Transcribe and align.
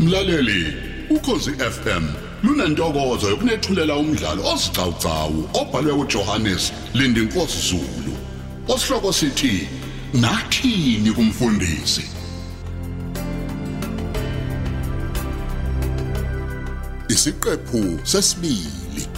Mlaleli, 0.00 0.74
ukhosi 1.10 1.50
FM 1.50 2.04
lunantokozo 2.42 3.30
yokunethulela 3.30 3.94
umdlalo 3.96 4.42
osiqhawqhawo 4.52 5.50
obhalwe 5.60 5.92
uJohannes 5.92 6.72
Lindinkosi 6.94 7.60
Zulu. 7.68 8.14
Osihloko 8.68 9.12
sithi 9.12 9.68
Nathini 10.14 11.12
kumfundisi. 11.12 12.04
Isiqephu 17.08 18.00
sesibili. 18.02 19.09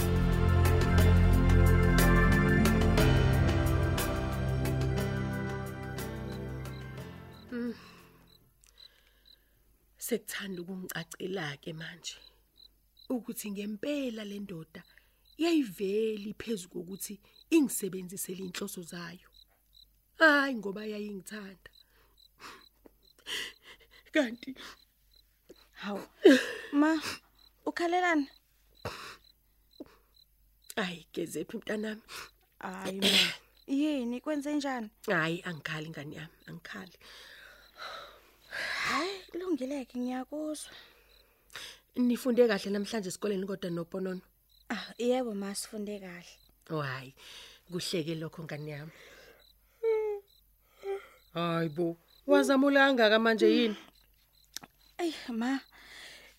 Sekuthanda 10.13 10.61
ukungicacela 10.61 11.57
ke 11.57 11.73
manje 11.73 12.17
ukuthi 13.09 13.47
ngempela 13.51 14.23
le 14.23 14.37
ndoda 14.45 14.83
yayiveli 15.43 16.31
phezulu 16.41 16.69
kokuthi 16.73 17.15
ingisebenzisele 17.55 18.43
inhloso 18.45 18.81
zayo. 18.91 19.29
Hayi 20.19 20.53
ngoba 20.55 20.85
yayingithanda. 20.85 21.69
Kanti 24.13 24.51
Hawu. 25.81 26.05
Ma, 26.79 26.91
ukhalelana? 27.65 28.27
ayi 30.75 31.07
gezephi 31.13 31.57
mntanami. 31.57 32.01
Hayi 32.59 32.99
ma. 33.01 33.07
Yini 33.67 34.21
kwenze 34.21 34.53
njani? 34.53 34.89
Hayi 35.07 35.41
angikhali 35.41 35.89
ngani 35.89 36.15
yami, 36.15 36.37
angikhali. 36.47 36.97
Hayi, 38.93 39.15
kulungileke 39.31 39.97
ngiyakuzwa. 39.99 40.71
Nifunde 41.95 42.47
kahle 42.47 42.69
namhlanje 42.71 43.09
esikoleni 43.09 43.45
kodwa 43.49 43.69
noponono. 43.69 44.21
Ah, 44.69 44.93
yebo 44.97 45.33
ma 45.33 45.55
sifunde 45.55 45.99
kahle. 45.99 46.33
Oh 46.69 46.81
hayi, 46.81 47.15
kuhleke 47.71 48.13
lokho 48.15 48.43
ngani 48.43 48.71
yami. 48.71 48.91
Hayibo, 51.33 51.97
wazamulanga 52.27 53.09
ka 53.09 53.17
manje 53.19 53.47
yini? 53.57 53.77
Ey 54.97 55.13
ma. 55.29 55.59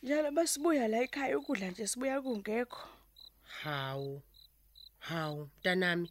Njalo 0.03 0.31
basibuya 0.31 0.89
la 0.89 1.03
ekhaya 1.03 1.39
ukudla 1.39 1.71
nje 1.71 1.87
sibuya 1.87 2.23
kungekho. 2.23 2.89
Hawu. 3.63 4.23
Hawu, 4.99 5.51
mntanami. 5.59 6.11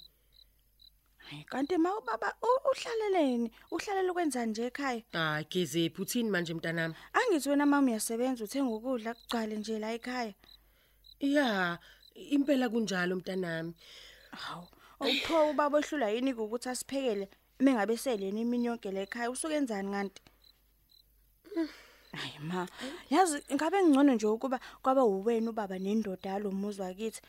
Hayi 1.33 1.43
kanti 1.49 1.77
ma 1.77 1.89
ubaba 1.97 2.35
u- 2.43 2.69
uhlaleleni? 2.71 3.51
Uhlalela 3.71 4.11
ukwenza 4.11 4.45
nje 4.45 4.65
ekhaya? 4.69 5.01
Ah, 5.13 5.41
gezephi 5.49 6.01
uthini 6.01 6.29
manje 6.29 6.53
mntanami? 6.53 6.93
Angithi 7.13 7.49
wena 7.49 7.65
mama 7.65 7.87
uyasebenza 7.91 8.43
uthenga 8.43 8.69
ukudla 8.75 9.13
kugcwale 9.13 9.55
nje 9.57 9.79
la 9.79 9.93
ekhaya. 9.93 10.33
Ya, 11.19 11.79
impela 12.15 12.69
kunjalo 12.69 13.15
mntanami. 13.15 13.73
Hawu. 14.31 14.67
Awupho 14.99 15.49
ubaba 15.49 15.77
ohlula 15.77 16.09
yini 16.09 16.33
ukuthi 16.33 16.69
asiphekele 16.69 17.29
mengabe 17.59 17.97
seleni 17.97 18.41
imini 18.41 18.65
yonke 18.67 18.91
la 18.91 19.01
ekhaya 19.01 19.31
usukenzani 19.31 19.91
kanti? 19.91 20.21
Hayi 22.13 22.39
ma, 22.39 22.67
yazi 23.09 23.41
ngabe 23.53 23.83
ngcono 23.83 24.13
nje 24.13 24.27
ukuba 24.27 24.59
kwaba 24.83 25.03
uwena 25.03 25.49
ubaba 25.49 25.79
nendoda 25.79 26.29
yalomuzi 26.29 26.81
wakithi. 26.81 27.21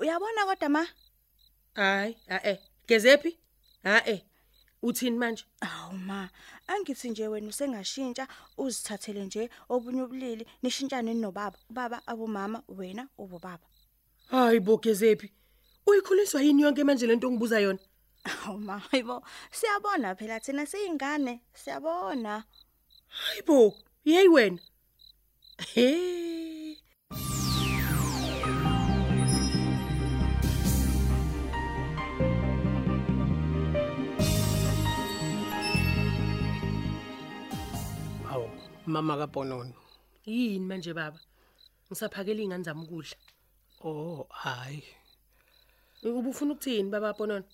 Uyabona 0.00 0.44
kodwa 0.46 0.68
ma? 0.68 0.86
Hayi, 1.74 2.16
a 2.28 2.40
eh, 2.48 2.58
gezephi? 2.88 3.36
Ha 3.84 4.02
eh. 4.06 4.20
Uthini 4.82 5.16
manje? 5.18 5.44
Awu 5.60 5.92
ma, 5.98 6.28
angithi 6.66 7.10
nje 7.10 7.28
wena 7.28 7.48
usengashintsha 7.48 8.28
uzithathele 8.58 9.24
nje 9.24 9.50
obunye 9.68 10.02
ubulili 10.02 10.46
nishintshane 10.62 11.14
nobaba. 11.14 11.58
Ubaba 11.70 12.02
abomama 12.06 12.62
wena 12.68 13.08
ubobaba. 13.18 13.66
Hayibo 14.30 14.76
gezephi? 14.78 15.32
Uyikhuliswa 15.86 16.42
yini 16.42 16.62
yonke 16.62 16.84
manje 16.84 17.06
lento 17.06 17.28
ongibuza 17.28 17.60
yona? 17.60 17.78
Awu 18.24 18.58
ma, 18.58 18.78
hayibo, 18.78 19.22
siyabona 19.52 20.14
phela 20.14 20.40
thina 20.40 20.66
siyingane, 20.66 21.40
siyabona. 21.54 22.44
Hayibo, 23.08 23.74
yeyi 24.04 24.28
wena. 24.28 24.58
He. 25.74 26.59
Mama 38.90 39.16
kaBonono. 39.16 39.74
Yini 40.26 40.66
manje 40.66 40.92
baba? 40.94 41.18
Ngisaphakela 41.88 42.42
ingane 42.42 42.64
zami 42.64 42.82
ukudla. 42.84 43.16
Oh, 43.84 44.26
hayi. 44.30 44.84
Ubufuna 46.02 46.52
ukuthini 46.52 46.90
baba 46.90 47.14
Ponono? 47.14 47.44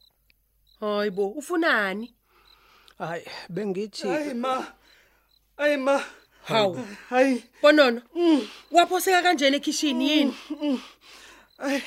Hayibo, 0.80 1.28
ufunani? 1.28 2.14
Hayi, 2.98 3.24
bengithi 3.48 4.08
Hayi 4.08 4.34
ma. 4.34 4.66
Hayi 5.56 5.76
ma. 5.76 6.02
Hawu, 6.44 6.78
Hayi. 7.10 7.44
Ponono. 7.62 8.02
Waphoseka 8.70 9.22
kanjena 9.22 9.56
ekitchen 9.56 10.00
yini? 10.00 10.34
Hayi. 11.58 11.82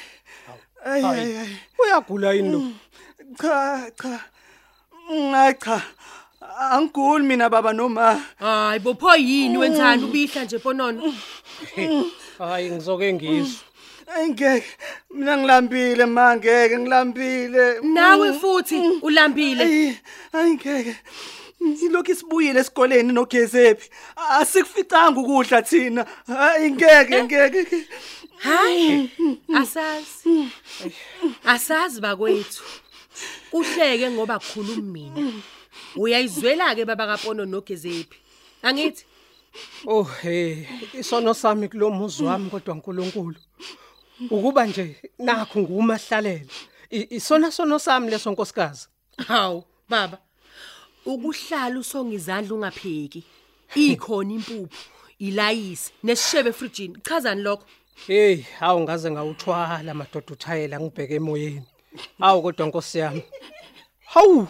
Hayi 0.84 1.04
hayi. 1.04 1.34
hayi. 1.36 1.58
uyagula 1.80 2.34
yini 2.34 2.52
lo? 2.52 2.62
Cha 3.38 3.92
cha. 3.92 4.26
Hayi 5.08 5.54
cha. 6.40 6.58
Angiguli 6.72 7.26
mina 7.26 7.50
baba 7.50 7.74
noma. 7.74 8.22
Hayibo, 8.40 8.94
pho 8.94 9.16
yini 9.16 9.58
wenzani 9.58 10.04
ubihla 10.04 10.44
nje 10.44 10.60
Ponono? 10.60 11.14
Hayi, 12.38 12.72
ngizoke 12.72 13.14
ngizwe. 13.14 13.60
Ayingeke. 14.16 14.66
Mina 15.14 15.38
ngilambile 15.38 16.06
ma 16.06 16.36
ngeke 16.36 16.78
ngilambile. 16.78 17.80
Nawe 17.82 18.34
futhi 18.34 18.80
ulambile. 19.02 19.64
Ayi 19.64 19.98
ayingeke. 20.34 20.96
Ilokhu 21.60 22.12
isibuyile 22.12 22.60
esikoleni 22.60 23.14
nogezephi. 23.14 23.90
Asikuficanga 24.30 25.20
ukudla 25.20 25.62
thina. 25.62 26.06
Hayi 26.28 26.72
ngeke 26.72 27.24
ngeke. 27.24 27.88
Hayi, 28.38 29.10
asazi. 29.56 30.50
Asazi 31.46 32.02
bakwethu. 32.02 32.64
Kuhleke 33.52 34.10
ngoba 34.12 34.40
kukhuluma 34.40 34.82
mina. 34.82 35.32
Uyayizwela 36.00 36.76
ke 36.76 36.86
baba 36.86 37.08
kaPono 37.08 37.44
nogezephi. 37.46 38.18
Angithi? 38.64 39.04
Oh, 39.86 40.04
hey, 40.04 40.66
isono 40.94 41.34
sami 41.34 41.68
kulomuzi 41.68 42.24
wami 42.24 42.50
kodwa 42.50 42.74
uNkulunkulu. 42.76 43.36
Ukuba 44.32 44.66
nje 44.66 44.96
nakho 45.20 45.60
ngumahlalele. 45.60 46.48
I- 46.92 47.08
Isona 47.16 47.52
sono 47.52 47.80
sami 47.80 48.10
leso 48.12 48.32
nkosikazi. 48.32 48.88
Hawu, 49.28 49.64
baba. 49.90 50.18
Ukuhlala 51.06 51.80
usonga 51.80 52.16
izandla 52.16 52.56
ungapheki. 52.56 53.24
Ikhona 53.76 54.34
impuphu, 54.34 54.70
ilayisi 55.20 55.92
nesishebe 56.04 56.50
efrijini. 56.50 56.98
Chazani 57.04 57.42
lokho? 57.42 57.66
Hey, 58.08 58.42
hawu 58.60 58.80
ngaze 58.82 59.12
ngawuthwala 59.12 59.94
madoda 59.94 60.34
uthayela 60.34 60.80
ngibheke 60.80 61.16
emoyeni. 61.16 61.64
Hawu 62.20 62.42
kodwa 62.42 62.68
nkosi 62.68 62.98
yami. 63.00 63.24
Hawu, 64.06 64.48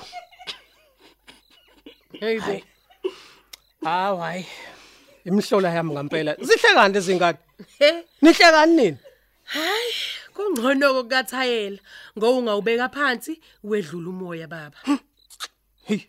Hayibo. 2.19 2.61
hawu 3.83 4.17
hayi. 4.19 4.45
Imhlola 5.25 5.69
yami 5.69 5.91
ngempela. 5.93 6.35
Zihle 6.47 6.73
kanti 6.73 6.97
izingane. 6.97 7.37
Nihle 8.21 8.51
kani 8.51 8.75
nini? 8.75 8.97
hayi, 9.43 9.93
kungcono 10.33 10.93
kokuthayela. 10.93 11.79
Ngoba 12.17 12.37
ungawubeka 12.37 12.89
phansi 12.89 13.41
wedlula 13.63 14.09
umoya 14.09 14.47
baba. 14.47 14.77
Hey, 15.85 16.01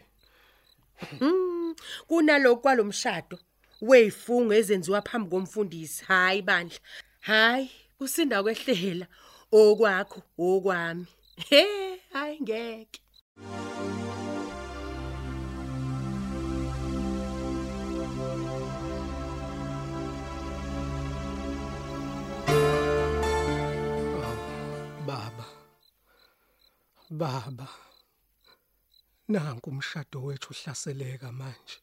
kunalokho 2.09 2.63
kwalomshado 2.63 3.39
weyifungo 3.81 4.53
ezenziwa 4.55 5.03
phambi 5.03 5.31
komfundisi 5.31 6.05
hayi 6.05 6.43
bandla 6.43 6.79
hayi 7.21 7.71
usinda 8.01 8.43
kwehlela 8.43 9.07
okwakho 9.53 10.21
okwami 10.39 11.07
he 11.49 11.63
hayi 12.13 12.37
ngeke 12.43 13.01
Baba. 27.11 27.69
Nanku 29.29 29.71
umshado 29.71 30.23
wethu 30.23 30.51
uhlaseleka 30.53 31.33
manje. 31.33 31.79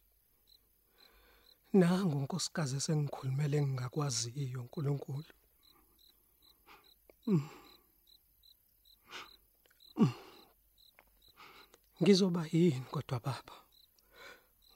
Nangu 1.74 2.18
unkosikazi 2.18 2.76
esengikhulumele 2.78 3.58
ngingakwaziyo 3.62 4.60
uNkulunkulu. 4.62 5.34
Mm. 7.28 7.50
Mm. 9.98 10.14
Ngizoba 12.02 12.44
yini 12.52 12.86
kodwa 12.94 13.20
baba? 13.20 13.56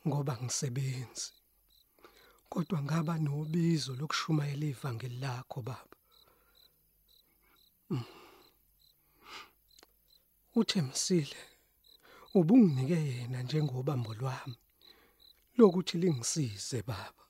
Ngoba 0.07 0.33
ngisebenzi. 0.44 1.31
kodwa 2.51 2.81
ngaba 2.83 3.13
nobizo 3.18 3.92
lokushumayela 4.00 4.65
ivangeli 4.74 5.18
lakho 5.24 5.62
baba 5.62 5.98
Mm. 7.89 8.03
Uthemsile 10.56 11.38
ubunginike 12.33 13.00
yena 13.09 13.42
njengobambo 13.44 14.13
lwami. 14.13 14.57
Lokuthi 15.57 15.98
lingisize 15.98 16.81
baba. 16.81 17.24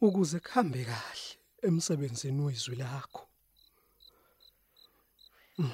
Ukuze 0.00 0.40
kuhambe 0.40 0.84
kahle 0.84 1.38
emsebenzini 1.66 2.42
wezwi 2.46 2.76
lakho. 2.76 3.24
Mm. 5.58 5.72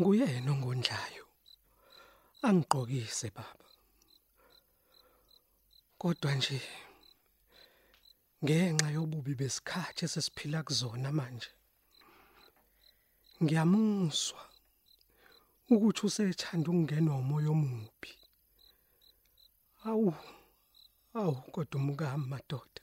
nguyena 0.00 0.50
ongondlayo. 0.52 1.26
Angigqokise 2.46 3.30
baba. 3.36 3.66
Kodwa 5.98 6.34
nje 6.34 6.60
ngenxa 8.44 8.88
yobubi 8.96 9.34
besikhathi 9.40 10.04
esesiphila 10.04 10.62
kuzona 10.66 11.12
manje 11.18 11.50
ngiyamuzwa 13.42 14.42
ukuthi 15.72 16.06
usethanda 16.06 16.68
ukungena 16.70 17.10
umoya 17.20 17.50
omubi. 17.56 18.12
Awu 19.88 20.14
awu 21.14 21.34
kodwa 21.52 21.76
umkami 21.80 22.26
madoda. 22.32 22.82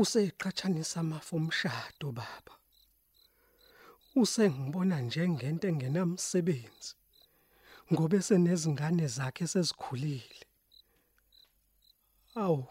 Useqhathanisa 0.00 1.00
amafu 1.00 1.36
omshado 1.36 2.08
baba. 2.18 2.54
Usengibona 4.20 4.96
njengento 5.00 5.66
engenamsebenzi 5.68 6.92
ngoba 7.92 8.16
esenezingane 8.20 9.06
zakhe 9.16 9.46
sezikhulile. 9.52 10.40
Awu 12.42 12.64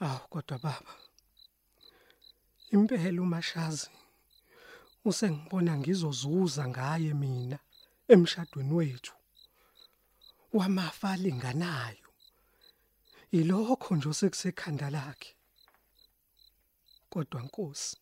awu 0.00 0.24
kodwa 0.32 0.58
baba 0.64 0.94
impela 2.74 3.22
umashazi 3.22 3.90
usengibona 5.04 5.72
ngizozuza 5.78 6.68
ngaye 6.68 7.14
mina 7.14 7.58
emshadweni 8.08 8.72
wethu. 8.78 9.14
Wamafa 10.52 11.10
alinganayo. 11.10 12.08
Ilokho 13.30 13.96
nje 13.96 14.08
osekusekhanda 14.08 14.90
lakhe. 14.90 15.34
Kodwa 17.10 17.42
Nkosi 17.42 17.96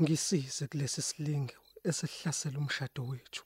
ngisize 0.00 0.66
kulesi 0.66 1.02
silinge 1.02 1.56
esihlasela 1.88 2.58
umshado 2.58 3.02
wethu. 3.10 3.44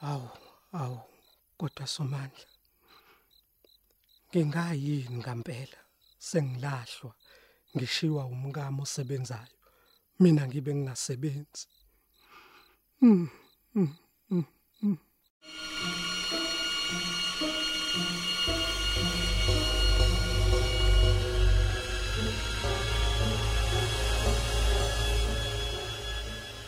Awu 0.00 0.30
awu 0.72 1.00
kodwa 1.58 1.86
somandla 1.86 2.46
ngingayini 4.30 5.16
ngempela 5.20 5.78
sengilahlwa. 6.18 7.12
Ngishiwa 7.76 8.22
umkami 8.32 8.80
osebenzayo 8.84 9.54
mina 10.20 10.42
ngibe 10.48 10.70
ngingasebenzi 10.74 11.64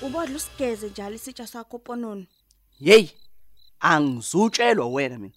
Ubodla 0.02 0.36
usigeze 0.36 0.88
njalo 0.88 1.14
isitsha 1.14 1.46
sakho 1.46 1.78
ponono. 1.78 2.26
Hey, 2.78 3.08
angizutshelwa 3.80 4.86
wena 4.86 5.18
mina. 5.18 5.34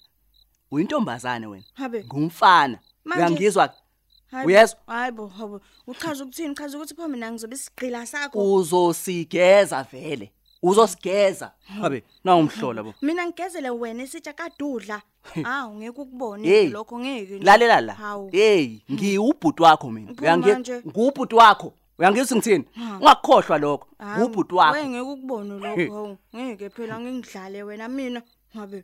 Uyintombazane 0.71 1.47
wena. 1.47 1.65
Habe. 1.73 2.03
Ngumfana. 2.03 2.79
Manje- 3.05 3.17
Uyangizwa? 3.19 3.73
Uyezwa? 4.45 4.79
bo, 4.87 4.93
Hayi 4.93 5.11
bo, 5.11 5.27
habo. 5.27 5.61
Uchaza 5.87 6.23
ukuthini? 6.23 6.55
Chaza 6.55 6.77
ukuthi 6.77 6.95
pho 6.95 7.07
mina 7.07 7.31
ngizobe 7.31 7.55
isigqila 7.55 8.05
sakho. 8.05 8.53
Uzosigeza 8.53 9.83
vele. 9.91 10.31
Uzosigeza. 10.61 11.51
Habe, 11.81 12.03
na 12.23 12.35
umhlola 12.35 12.83
bo. 12.83 12.93
Mina 13.01 13.25
ngigezele 13.27 13.69
wena 13.69 14.03
isitsha 14.03 14.33
kadudla. 14.33 15.01
Ah, 15.45 15.67
ungeke 15.67 16.01
ukubone 16.01 16.69
lokho 16.69 16.99
ngeke. 16.99 17.39
Lalela 17.39 17.81
la. 17.81 17.95
Hey, 18.31 18.79
ngiwubhuti 18.91 19.63
wakho 19.63 19.91
mina. 19.91 20.07
Phuma 20.13 20.21
Uyangi 20.21 20.51
nje. 20.59 20.81
ngubhuti 20.87 21.35
wakho. 21.35 21.73
Uyangizwa 21.99 22.37
ngithini? 22.37 22.65
Ungakukhohlwa 23.01 23.57
lokho. 23.57 23.87
Hawu, 23.99 24.19
Ngubhuti 24.19 24.55
wakho. 24.55 24.73
Wengeke 24.73 25.01
ukubone 25.01 25.59
lokho. 25.59 26.17
Ngeke 26.35 26.69
phela 26.69 26.99
ngingidlale 26.99 27.63
wena 27.63 27.87
mina. 27.89 28.21
Ngabe 28.57 28.83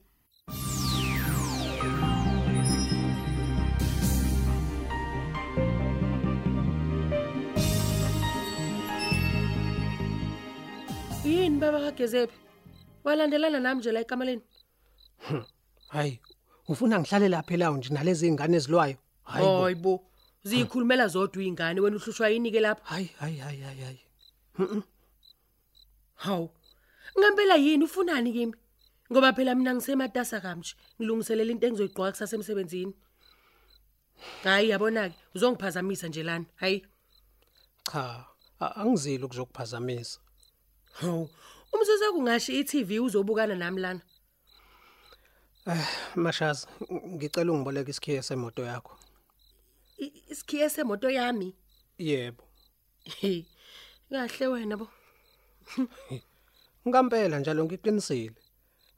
Yini 11.50 11.62
baba 11.62 11.80
kagezephi? 11.82 12.38
Walandelana 13.04 13.60
nami 13.60 13.80
nje 13.80 13.92
la 13.92 14.00
ekamaleni. 14.00 14.42
hayi 15.88 16.20
ufuna 16.68 17.00
ngihlale 17.00 17.30
lapha 17.30 17.54
elawo 17.54 17.78
nje 17.78 17.90
nalezi 17.94 18.28
ingane 18.28 18.58
ezilwayo 18.58 18.98
hayi 19.24 19.46
bo. 19.46 19.64
Hayibo. 19.64 19.94
Zikhulumela 20.44 21.08
zodwa 21.08 21.42
izingane 21.42 21.82
wena 21.82 21.96
uhlushwa 21.98 22.30
yini 22.30 22.52
ke 22.52 22.60
lapha? 22.60 22.86
hayi 22.86 23.10
hayi 23.20 23.38
hayi 23.38 23.62
hayi 23.62 23.82
hayi 23.82 24.00
Hawu. 26.16 26.50
Ngempela 27.20 27.56
yini 27.56 27.84
ufunani 27.84 28.34
kimi? 28.34 28.54
Ngoba 29.12 29.34
phela 29.34 29.56
mina 29.56 29.74
ngisematasa 29.76 30.42
kamje, 30.42 30.76
ngilungiselela 31.02 31.52
into 31.52 31.68
engizoyiqoqa 31.68 32.12
kusasa 32.12 32.36
emsebenzini. 32.36 32.94
Hayi 34.44 34.70
yabona 34.70 35.10
ke, 35.10 35.16
uzongiphazamisa 35.36 36.08
nje 36.08 36.24
lana. 36.24 36.46
Hayi. 36.56 36.86
cha 37.92 38.26
a- 38.60 38.76
angizili 38.76 39.24
ukuzokuphazamisa 39.24 40.20
Hawu. 41.02 41.30
Umsese 41.74 42.12
kungashi 42.14 42.60
iTV 42.60 43.00
uzobukana 43.02 43.56
nami 43.56 43.82
lana. 43.82 44.02
mashazi 46.16 46.68
ngicela 47.08 47.52
ungiboleke 47.52 47.92
isikhiye 47.92 48.22
semoto 48.22 48.64
yakho 48.66 48.98
Isikhiye 50.30 50.70
semoto 50.70 51.10
yami. 51.10 51.56
yebo. 51.98 52.44
Kahle 54.10 54.48
wena 54.48 54.78
bo. 54.78 54.88
ngampela 56.88 57.40
njalo 57.40 57.66
ngiqinisile 57.66 58.36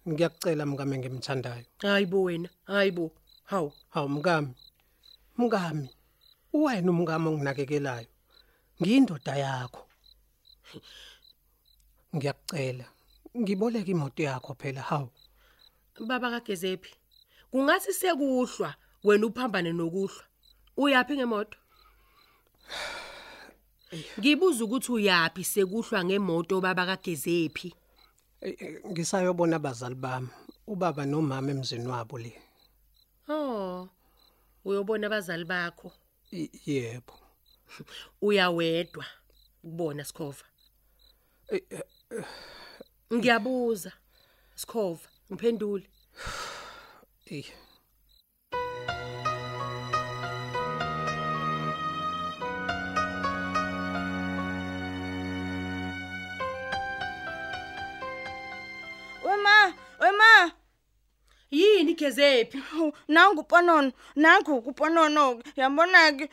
ngiyakucela 0.08 0.66
mkami 0.66 0.98
ngimthandayo 0.98 1.66
Hayibo 1.82 2.24
wena. 2.24 2.50
Hayibo. 2.66 3.12
Hawu. 3.44 3.74
hawu 3.90 4.10
mkami 4.10 4.54
mkami 5.38 5.90
wena 6.54 6.92
umkami 6.92 7.28
onginakekelayo 7.28 8.08
ngiyindoda 8.82 9.36
yakho 9.36 9.88
ngiyakucela 12.16 12.86
ngiboleke 13.38 13.92
imoto 13.92 14.24
yakho 14.24 14.54
phela 14.54 14.82
hawu 14.82 15.10
Baba 16.00 16.32
kagezephi. 16.32 16.96
Kungathi 17.52 17.94
sekuhlwa 17.94 18.76
wena 19.04 19.26
uphambane 19.28 19.72
nokuhlwa. 19.74 20.24
Uyapi 20.78 21.16
ngemoto? 21.18 21.58
Ngibuza 24.20 24.64
ukuthi 24.64 24.92
uyapi 24.92 25.44
sekuhlwa 25.44 26.06
ngemoto 26.06 26.62
baba 26.62 26.86
kagezephi. 26.86 27.76
Eh, 28.42 28.56
eh, 28.60 28.82
ngisayobona 28.86 29.56
abazali 29.56 29.96
bami 29.96 30.30
ubaba 30.68 31.06
nomama 31.06 31.52
emzini 31.52 31.88
wabo 31.88 32.18
le 32.18 32.34
Oh. 33.30 33.88
Uyobona 34.66 35.08
abazali 35.08 35.46
bakho. 35.46 35.92
Yebo 36.66 37.14
Uyawedwa 38.22 39.06
kubona 39.62 40.04
Sikhova. 40.04 40.46
Eh, 42.12 42.18
eh, 42.20 42.26
Ngiyabuza. 43.16 43.92
Sikhova, 44.60 45.08
ngiphendule. 45.32 45.86
eh. 47.36 47.48
Wema, 59.26 59.74
wema. 60.00 60.52
Yini 61.52 61.94
gezephi? 61.94 62.58
Hawu, 62.58 62.94
Nangu 63.08 63.44
ponono, 63.44 63.92
nangu 64.16 64.62
kuponono. 64.62 65.42
Yabona 65.56 66.12
ke. 66.18 66.30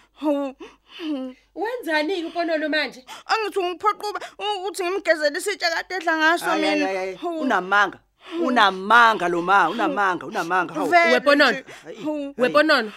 Hawu, 0.97 1.35
Wenzani 1.55 2.25
uponono 2.25 2.69
manje? 2.69 3.05
Angithi 3.27 3.61
ngiphoquba 3.63 4.21
ukuthi 4.39 4.83
ngimgezele 4.85 5.39
isitsha 5.39 5.71
kade 5.71 5.95
edla 5.95 6.17
ngaso 6.17 6.45
Hayi 6.45 6.63
mina. 6.63 6.87
hayi 6.87 6.97
hayi. 6.97 7.15
Hawu, 7.17 7.41
Unamanga. 7.41 7.99
Unamanga 8.43 9.29
lo 9.29 9.43
ma, 9.43 9.69
unamanga, 9.71 10.27
unamanga. 10.27 10.75
Hawu. 10.75 10.89
vele 10.91 11.13
Weponono. 11.15 11.51
nje. 11.51 11.65
Hawu, 12.05 12.35
Weponono. 12.39 12.93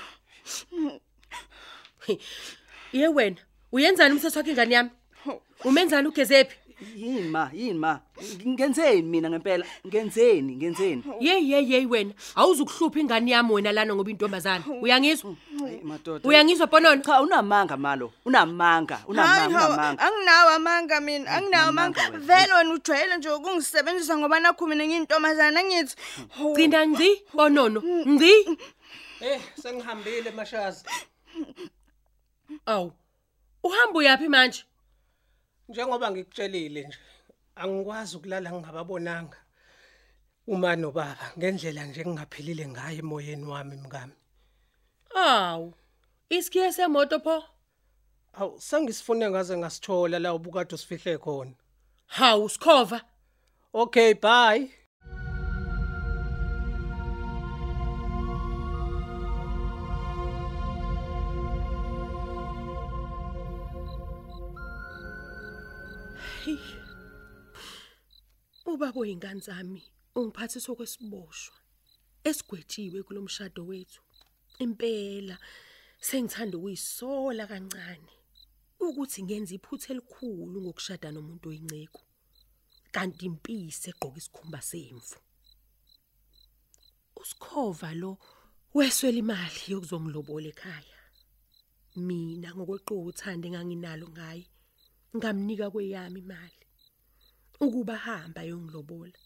Ye 2.94 3.08
wena, 3.08 3.38
uyenzani 3.72 4.14
umthetho 4.16 4.40
wakhe 4.40 4.52
ingane 4.52 4.76
yami? 4.76 4.90
Umenzani 5.64 6.08
ugezephi? 6.08 6.56
Yini 6.96 7.30
ma 7.30 7.50
yini 7.54 7.80
ma 7.80 8.00
ngenzeni 8.48 9.02
mina 9.02 9.30
ngempela? 9.30 9.66
Ngenzeni 9.88 10.56
ngenzeni? 10.56 11.04
Hey 11.20 11.42
hey 11.46 11.66
hey 11.66 11.86
wena. 11.86 12.14
Awuzukuhlupha 12.36 13.00
ingane 13.00 13.32
yami 13.32 13.54
wena 13.54 13.72
lana 13.72 13.96
ngoba 13.96 14.10
intombazana 14.12 14.64
uyangizwa? 14.82 15.36
Hayi, 15.60 15.80
madoda. 15.84 16.30
Uyangizwa 16.30 16.68
ponono 16.68 17.02
cha 17.02 17.22
unamanga 17.22 17.78
malo. 17.78 18.14
Unamanga 18.26 18.96
Hayi 18.96 19.08
unamanga 19.08 19.60
hawa, 19.60 19.74
unamanga. 19.76 20.02
anginawo 20.04 20.50
amanga 20.50 21.02
mina 21.02 21.32
anginawo 21.32 21.70
Unamanga 21.70 22.02
amanga. 22.02 22.20
wena. 22.28 22.42
vele 22.42 22.54
wena 22.54 22.74
ujwayele 22.74 23.18
nje 23.18 23.30
ukungisebenzisa 23.30 24.18
ngoba 24.18 24.40
nakho 24.40 24.68
mina 24.68 24.86
ngiyintombazana 24.88 25.64
ngithi 25.64 25.96
Hawu, 26.38 26.54
Gcina 26.54 26.88
ngci 26.88 27.10
ponono 27.32 27.82
ngci 28.08 28.58
Eh 29.22 29.42
sengihambile 29.62 30.32
mashazi. 30.32 30.86
awu. 32.66 32.92
Uhamba 33.64 34.00
uyapi 34.00 34.28
manje? 34.28 34.64
Njengoba 35.72 36.12
ngikutshelile 36.12 36.82
nje 36.88 37.00
angikwazi 37.56 38.18
ukulala 38.18 38.52
ngingababonanga. 38.52 39.38
Uma 40.48 40.76
nobaba 40.76 41.26
ngendlela 41.38 41.84
nje 41.86 42.02
engaphilile 42.02 42.66
ngayo 42.68 43.00
emoyeni 43.00 43.46
wami 43.46 43.76
mkami. 43.84 44.14
awu 45.16 45.74
isikhiye 46.30 46.72
semoto 46.74 47.20
pho 47.20 47.38
Aw 48.34 48.50
sengisifune 48.60 49.30
ngaze 49.30 49.58
ngasithola 49.58 50.20
la 50.20 50.34
ubukade 50.34 50.76
usifihle 50.76 51.18
khona. 51.18 51.56
hawu 52.06 52.50
sikhova 52.50 53.00
Okay 53.74 54.14
bye. 54.14 54.70
Ubaba 68.72 69.00
oyingane 69.02 69.42
zami 69.48 69.84
ungiphathisa 70.18 70.70
okwesiboshwa 70.72 71.58
esigwetshiwe 72.30 73.00
kulomshado 73.08 73.62
wethu. 73.70 74.02
Impela 74.64 75.36
sengithanda 76.08 76.56
ukuyisola 76.58 77.44
kancane 77.52 78.12
ukuthi 78.86 79.20
ngenza 79.24 79.54
iphutha 79.58 79.90
elikhulu 79.94 80.58
ngokushada 80.62 81.08
nomuntu 81.12 81.46
oyinceko 81.50 82.02
kanti 82.96 83.24
impisi 83.30 83.86
egqoka 83.92 84.18
isikhumba 84.20 84.60
semvu. 84.70 85.18
Usikhova 87.22 87.90
lo 88.02 88.12
weswela 88.76 89.20
imali 89.24 89.62
yokuzongilobola 89.72 90.48
ekhaya. 90.54 91.00
Mina 92.08 92.50
ngokweqoqa 92.56 93.08
uthande 93.10 93.46
enganginalo 93.48 94.08
ngaye. 94.16 94.46
Ngamnika 95.18 95.72
kweyami 95.72 96.20
imali 96.20 96.62
ukuba 97.60 97.96
hamba 97.98 98.42
yongilobola. 98.44 99.20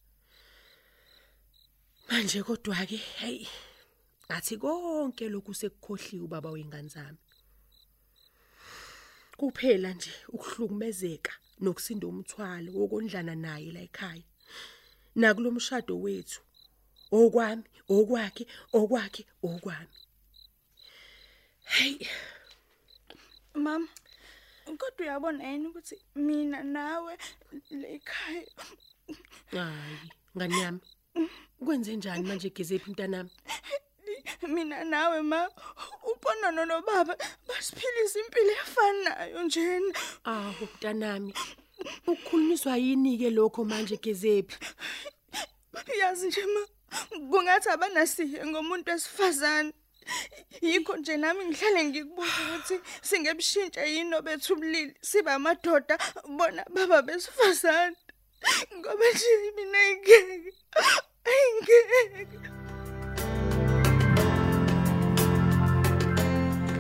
Manje 2.09 2.43
kodwa 2.43 2.85
ke 2.89 2.97
hey 2.97 3.47
athi 4.29 4.57
konke 4.57 5.29
lokhu 5.29 5.53
sekukhohliwe 5.53 6.23
ubaba 6.25 6.49
wengane 6.51 6.89
zami. 6.89 7.17
Kuphela 9.37 9.93
nje 9.93 10.11
ukuhlukumezeka 10.33 11.33
nokusinda 11.61 12.07
umthwalo 12.07 12.69
wokondlana 12.77 13.35
naye 13.35 13.71
la 13.71 13.81
ekhaya. 13.87 14.23
Nakulomshado 15.15 15.95
wethu 16.03 16.41
okwami 17.11 17.63
okwakhe 17.95 18.43
okwakhe 18.73 19.23
okwami. 19.47 19.95
Hey 21.75 21.97
mama. 23.53 23.87
Kodwa 24.65 24.99
uyabona 24.99 25.43
yini 25.51 25.67
ukuthi 25.67 25.95
mina 26.15 26.63
nawe 26.63 27.17
lekhaya 27.69 28.45
hayi 29.51 30.11
ngani 30.37 30.59
yami? 30.61 30.79
Kwenze 31.65 31.95
njani 31.95 32.27
manje 32.27 32.49
gezephi 32.49 32.89
mntanami? 32.91 33.29
Mina 34.47 34.83
nawe 34.83 35.21
ma 35.21 35.49
uponono 36.11 36.65
nobaba 36.65 37.17
basiphilisa 37.47 38.19
impilo 38.19 38.51
efanayo 38.51 39.43
njena. 39.43 39.93
Awu 40.23 40.67
mntanami 40.73 41.33
ukukhulunyiswa 42.07 42.77
yini 42.77 43.17
ke 43.17 43.29
lokho 43.29 43.63
manje 43.65 43.97
gezephi 43.97 44.57
yazi 45.99 46.27
nje 46.27 46.45
ma 46.45 46.61
kungathi 47.29 47.69
abanasihe 47.69 48.45
ngomuntu 48.45 48.91
wesifazane. 48.91 49.73
Yikho 50.61 50.97
nje 50.97 51.17
nami 51.17 51.45
ngihlale 51.45 51.85
ngikubuza 51.85 52.41
ukuthi 52.45 52.75
singebushintsha 53.01 53.83
yini 53.85 54.15
obethu 54.15 54.53
ubulili 54.53 54.93
siba 55.01 55.33
amadoda 55.33 55.97
bona 56.37 56.63
baba 56.73 57.01
besifazane. 57.01 57.95
Ngoba 58.77 59.05
nje 59.13 59.51
mina 59.55 59.79
ngeke 59.91 60.53
ayingeke. 61.29 62.39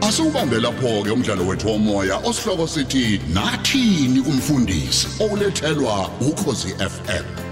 Asubambe 0.01 0.59
lapho 0.59 1.03
ke 1.03 1.11
umdlalo 1.11 1.47
wethu 1.47 1.67
womoya 1.67 2.17
osihloko 2.17 2.67
sithi 2.67 3.21
nathini 3.33 4.19
umfundisi? 4.19 5.07
Olethelwa 5.19 6.11
ukhosi 6.21 6.67
FM 6.67 7.44